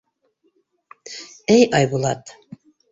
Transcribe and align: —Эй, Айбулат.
—Эй, 1.55 1.63
Айбулат. 1.77 2.23